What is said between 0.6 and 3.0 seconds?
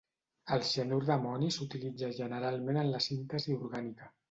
cianur d'amoni s'utilitza generalment en